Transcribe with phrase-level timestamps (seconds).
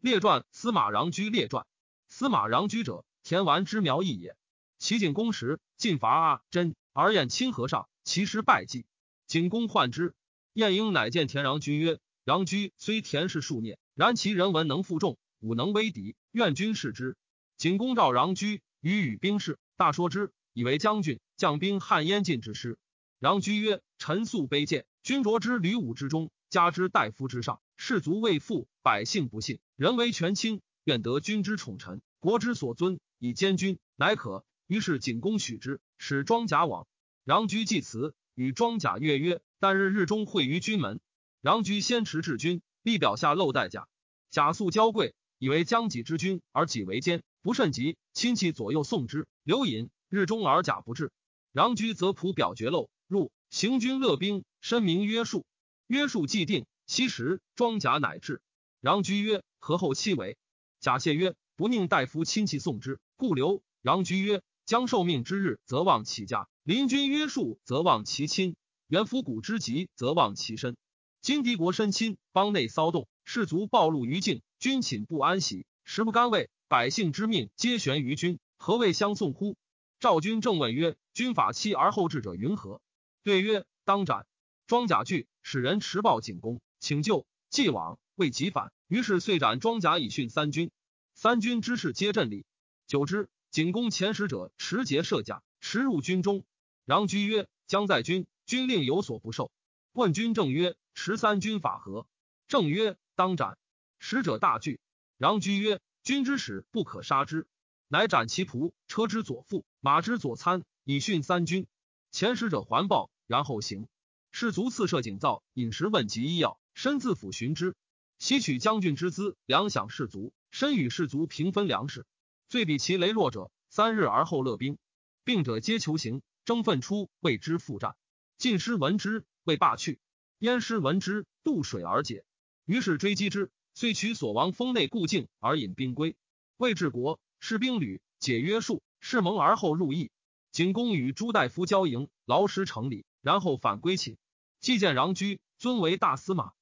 [0.00, 1.66] 列传司马穰苴列传。
[2.08, 4.34] 司马穰苴者，田完之苗裔也。
[4.78, 8.86] 齐景公时，进伐阿真，而宴亲和尚，其师败绩。
[9.26, 10.14] 景公患之，
[10.54, 17.14] 晏婴乃见田穰苴曰：“穰苴虽田氏数孽，然其人文能负重，武能威敌，愿君视之。”
[17.58, 22.78] 景公召穰苴与与兵士，大说之，以为将军，将兵汉燕晋之师。
[23.20, 36.86] 穰苴曰：“臣素卑贱，君着之吕武之中，加之大夫之上，士卒未富，百姓不信，人为权倾，愿得君之宠臣，国之所尊，以兼君，乃可。”于是景公许之，使庄贾往。
[37.24, 41.00] 穰苴祭辞，与庄贾悦曰：“旦日日中会于君门。”
[41.42, 43.88] 穰苴先持至君，立表下露带甲。
[44.28, 47.96] 贾素娇贵，以为将己之君，而己为奸，不甚急。
[48.12, 49.88] 亲戚左右送之，留饮。
[50.10, 51.12] 日中而贾不至。
[51.54, 52.90] 穰苴则仆表绝漏。
[53.08, 55.46] 入行军乐兵，申名约束。
[55.86, 58.42] 约束既定，昔时庄贾乃至。
[58.82, 60.36] 穰苴曰：“何后期为？”
[60.82, 68.54] 贾谢曰：“不宁大夫亲戚送之，故留。”穰苴曰：“将受命之日，则忘其家；临君约束，则忘其亲；
[68.88, 70.76] 元夫古之疾，则忘其身。
[71.20, 79.56] 今敌国身亲，邦内骚动，士卒暴露于境，君寝不安息，食不甘味，百姓之命皆悬于君，何谓相送乎？”
[80.00, 82.82] 赵君正问曰：“君法期而后至者云何？”
[83.22, 84.26] 对曰：“当斩。”
[84.66, 87.26] 庄贾惧，使人持报景公，请救。
[87.50, 88.72] 既往，未及反。
[88.88, 90.70] 于是遂斩庄贾以训三军。
[91.14, 92.44] 三军之士皆振礼。
[92.86, 96.44] 久之，景公遣使者持节射甲，驰入军中。
[96.86, 99.52] 穰苴曰：“将在军，军令有所不受。”
[99.92, 102.06] 问君正曰：“持三军法何？”
[102.48, 103.58] 正曰：“当斩。”
[103.98, 104.80] 使者大惧。
[105.18, 107.46] 穰苴曰：“君之使不可杀之。”
[107.88, 111.66] 乃斩其仆，车之左副，马之左参，以训三军。
[112.12, 113.88] 前使者环抱，然后行。
[114.30, 117.74] 士卒赐设景造，饮食问及医药，身自抚寻之。
[118.18, 122.06] 吸取将军之资，粮饷士卒，身与士卒平分粮食。
[122.48, 124.78] 最比其羸弱者，三日而后乐兵。
[125.22, 127.96] 病者皆求行，争奋出，谓之复战。
[128.38, 130.00] 晋师闻之，谓罢去。
[130.38, 132.24] 燕师闻之，渡水而解。
[132.64, 136.16] 于是追击之，遂取所亡封内固境而引兵归。
[136.56, 140.10] 魏治国，士兵旅，解约束，士盟而后入邑。
[140.50, 144.16] 景公与朱大夫交营，劳师成礼，然后反归秦。
[144.60, 146.52] 既见穰苴，尊为大司马。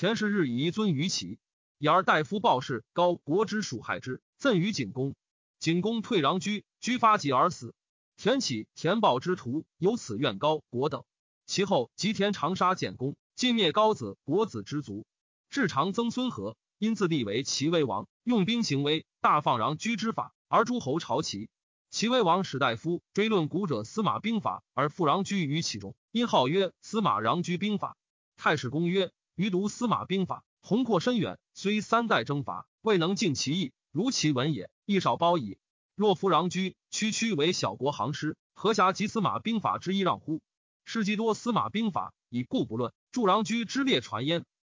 [0.00, 1.40] 田氏日以一尊于齐，
[1.76, 5.16] 以而大夫报事高国之属害之，赠于景公。
[5.58, 7.74] 景公退穰苴，居发疾而死。
[8.16, 11.02] 田启、田豹之徒由此怨高国等。
[11.46, 15.04] 其后吉田长沙简公，尽灭高子、国子之族。
[15.50, 21.50] 至长曾孙和，因自立为齐威王，用兵行威，大放穰苴之法，而诸侯朝齐。
[21.90, 27.96] 齐威王史大夫追论古者司马兵法，而复穰苴于其中，因号曰司马穰苴兵法。
[28.36, 35.58] 太史公曰：余读司马兵法，宏阔深远，虽三代征伐，未能尽其意，如其文也，亦少褒矣。
[35.94, 40.42] 若夫穰苴，区区为小国行师，何暇及司马兵法之一让乎？
[40.84, 42.92] 世纪多司马兵法，以故不论。
[43.12, 44.44] 著穰苴之列传焉。